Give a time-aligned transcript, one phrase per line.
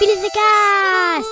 [0.00, 1.26] Cast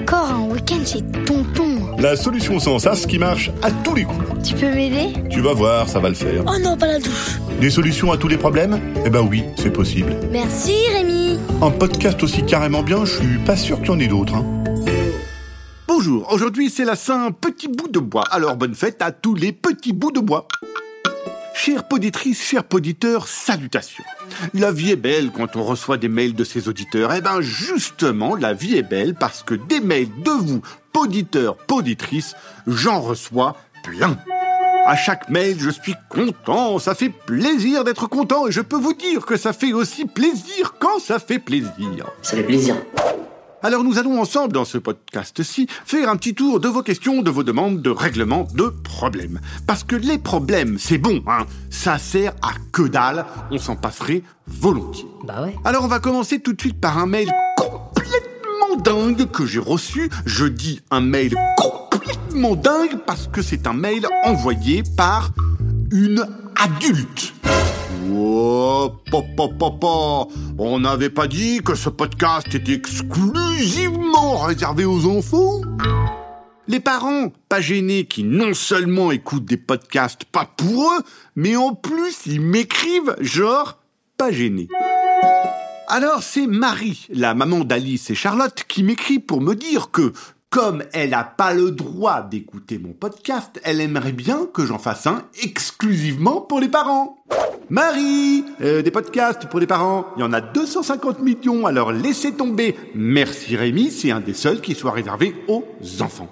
[0.00, 1.96] Encore un week-end chez Tonton.
[1.96, 4.26] La solution sans sas qui marche à tous les coups.
[4.42, 5.12] Tu peux m'aider?
[5.30, 6.42] Tu vas voir, ça va le faire.
[6.48, 7.38] Oh non, pas la douche.
[7.60, 8.80] Des solutions à tous les problèmes?
[9.06, 10.16] Eh ben oui, c'est possible.
[10.32, 11.38] Merci Rémi.
[11.62, 14.34] Un podcast aussi carrément bien, je suis pas sûr qu'il y en ait d'autres.
[14.34, 14.44] hein.
[15.86, 18.24] Bonjour, aujourd'hui c'est la Saint Petit Bout de Bois.
[18.30, 20.46] Alors bonne fête à tous les petits bouts de bois.
[21.58, 24.04] Chères poditrices, chers poditeurs, salutations.
[24.54, 27.12] La vie est belle quand on reçoit des mails de ses auditeurs.
[27.12, 32.36] Eh ben justement, la vie est belle parce que des mails de vous, poditeurs, poditrices,
[32.68, 34.16] j'en reçois plein.
[34.86, 38.94] À chaque mail, je suis content, ça fait plaisir d'être content et je peux vous
[38.94, 42.06] dire que ça fait aussi plaisir quand ça fait plaisir.
[42.22, 42.76] Ça fait plaisir.
[43.62, 47.30] Alors nous allons ensemble dans ce podcast-ci faire un petit tour de vos questions, de
[47.30, 49.40] vos demandes, de règlement de problèmes.
[49.66, 51.44] Parce que les problèmes, c'est bon, hein.
[51.68, 55.08] Ça sert à que dalle, on s'en passerait volontiers.
[55.24, 55.56] Bah ouais.
[55.64, 60.08] Alors on va commencer tout de suite par un mail complètement dingue que j'ai reçu.
[60.24, 65.30] Je dis un mail complètement dingue parce que c'est un mail envoyé par
[65.90, 67.34] une adulte.
[68.10, 70.26] Oh, pa, pa, pa, pa.
[70.58, 75.60] On n'avait pas dit que ce podcast était exclusivement réservé aux enfants?
[76.66, 81.02] Les parents, pas gênés, qui non seulement écoutent des podcasts pas pour eux,
[81.34, 83.78] mais en plus ils m'écrivent genre
[84.16, 84.68] pas gênés.
[85.88, 90.12] Alors c'est Marie, la maman d'Alice et Charlotte, qui m'écrit pour me dire que,
[90.50, 95.06] comme elle n'a pas le droit d'écouter mon podcast, elle aimerait bien que j'en fasse
[95.06, 97.18] un exclusivement pour les parents.
[97.70, 102.32] Marie, euh, des podcasts pour les parents, il y en a 250 millions, alors laissez
[102.32, 102.76] tomber.
[102.94, 105.64] Merci Rémi, c'est un des seuls qui soit réservé aux
[106.00, 106.28] enfants.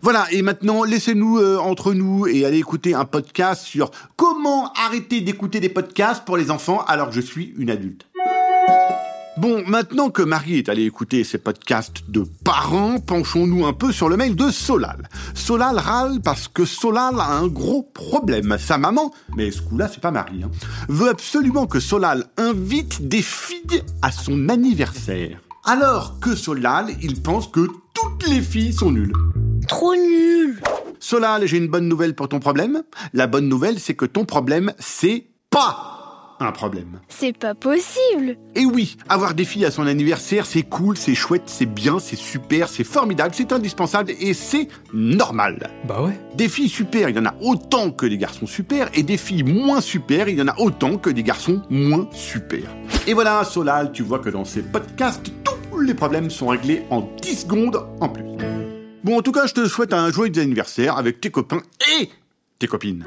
[0.00, 5.20] Voilà, et maintenant, laissez-nous euh, entre nous et allez écouter un podcast sur comment arrêter
[5.20, 8.06] d'écouter des podcasts pour les enfants alors que je suis une adulte.
[9.42, 14.08] Bon, maintenant que Marie est allée écouter ces podcasts de parents, penchons-nous un peu sur
[14.08, 15.08] le mail de Solal.
[15.34, 18.56] Solal râle parce que Solal a un gros problème.
[18.60, 20.50] Sa maman, mais ce coup-là, c'est pas Marie, hein,
[20.88, 25.40] veut absolument que Solal invite des filles à son anniversaire.
[25.64, 29.12] Alors que Solal, il pense que toutes les filles sont nulles.
[29.66, 30.62] Trop nul.
[31.00, 32.84] Solal, j'ai une bonne nouvelle pour ton problème.
[33.12, 36.01] La bonne nouvelle, c'est que ton problème, c'est pas
[36.42, 37.00] un problème.
[37.08, 38.36] C'est pas possible.
[38.54, 42.16] Et oui, avoir des filles à son anniversaire, c'est cool, c'est chouette, c'est bien, c'est
[42.16, 45.70] super, c'est formidable, c'est indispensable et c'est normal.
[45.86, 46.18] Bah ouais.
[46.34, 49.44] Des filles super, il y en a autant que des garçons super, et des filles
[49.44, 52.62] moins super, il y en a autant que des garçons moins super.
[53.06, 57.00] Et voilà, Solal, tu vois que dans ces podcasts, tous les problèmes sont réglés en
[57.22, 58.24] 10 secondes en plus.
[59.04, 61.62] Bon, en tout cas, je te souhaite un joyeux anniversaire avec tes copains
[62.00, 62.10] et
[62.58, 63.04] tes copines.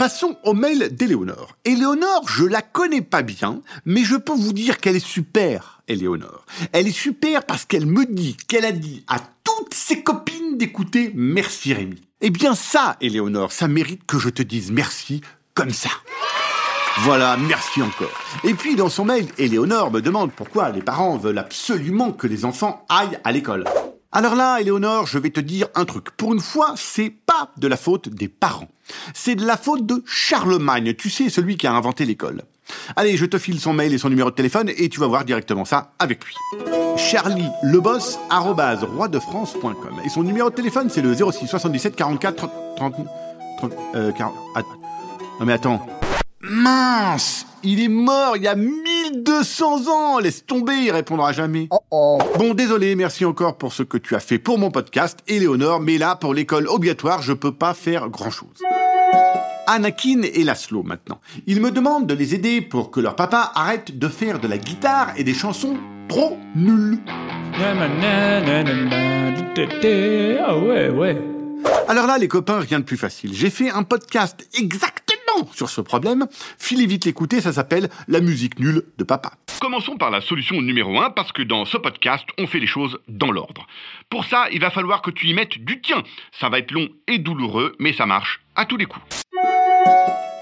[0.00, 1.58] Passons au mail d'Éléonore.
[1.66, 6.46] Éléonore, je la connais pas bien, mais je peux vous dire qu'elle est super, Éléonore.
[6.72, 11.12] Elle est super parce qu'elle me dit qu'elle a dit à toutes ses copines d'écouter
[11.14, 12.00] Merci Rémi.
[12.22, 15.20] Eh bien ça, Éléonore, ça mérite que je te dise merci
[15.52, 15.90] comme ça.
[17.00, 18.18] Voilà, merci encore.
[18.42, 22.46] Et puis dans son mail, Éléonore me demande pourquoi les parents veulent absolument que les
[22.46, 23.64] enfants aillent à l'école.
[24.12, 26.10] Alors là, Éléonore, je vais te dire un truc.
[26.16, 28.68] Pour une fois, c'est pas de la faute des parents.
[29.14, 32.42] C'est de la faute de Charlemagne, tu sais, celui qui a inventé l'école.
[32.96, 35.24] Allez, je te file son mail et son numéro de téléphone et tu vas voir
[35.24, 36.34] directement ça avec lui.
[36.96, 40.00] Charlie Leboss, roidefrance.com.
[40.04, 42.94] Et son numéro de téléphone, c'est le 06 77 44 30,
[43.58, 44.64] 30 euh, 40, att-
[45.38, 45.86] non mais attends.
[46.40, 48.54] Mince Il est mort il y a
[49.14, 51.68] 1200 ans Laisse tomber, il répondra jamais.
[51.90, 55.98] Bon, désolé, merci encore pour ce que tu as fait pour mon podcast, Éléonore, mais
[55.98, 58.62] là, pour l'école obligatoire, je peux pas faire grand-chose.
[59.66, 61.20] Anakin et Laszlo maintenant.
[61.46, 64.58] Ils me demandent de les aider pour que leur papa arrête de faire de la
[64.58, 65.76] guitare et des chansons
[66.08, 66.98] trop nulles.
[70.44, 71.22] Ah ouais, ouais.
[71.88, 73.32] Alors là, les copains, rien de plus facile.
[73.34, 74.99] J'ai fait un podcast exactement
[75.52, 76.26] sur ce problème.
[76.58, 79.32] Filez vite l'écouter, ça s'appelle La musique nulle de papa.
[79.60, 82.98] Commençons par la solution numéro 1 parce que dans ce podcast, on fait les choses
[83.08, 83.66] dans l'ordre.
[84.08, 86.02] Pour ça, il va falloir que tu y mettes du tien.
[86.38, 89.04] Ça va être long et douloureux, mais ça marche à tous les coups.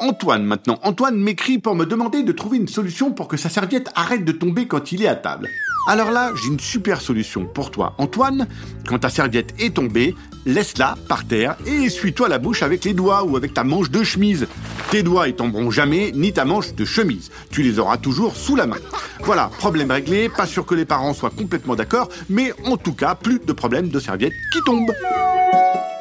[0.01, 0.79] Antoine maintenant.
[0.85, 4.33] Antoine m'écrit pour me demander de trouver une solution pour que sa serviette arrête de
[4.33, 5.49] tomber quand il est à table.
[5.89, 7.95] Alors là, j'ai une super solution pour toi.
[7.99, 8.47] Antoine,
[8.87, 10.15] quand ta serviette est tombée,
[10.47, 14.03] laisse-la par terre et essuie-toi la bouche avec les doigts ou avec ta manche de
[14.05, 14.47] chemise.
[14.91, 17.31] Tes doigts ils tomberont jamais, ni ta manche de chemise.
[17.51, 18.79] Tu les auras toujours sous la main.
[19.21, 23.15] Voilà, problème réglé, pas sûr que les parents soient complètement d'accord, mais en tout cas,
[23.15, 24.95] plus de problèmes de serviettes qui tombent.